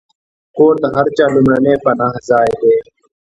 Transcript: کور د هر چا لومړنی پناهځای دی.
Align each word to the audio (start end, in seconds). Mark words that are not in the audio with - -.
کور 0.57 0.73
د 0.83 0.85
هر 0.95 1.07
چا 1.17 1.25
لومړنی 1.35 1.75
پناهځای 1.85 2.49
دی. 2.61 2.75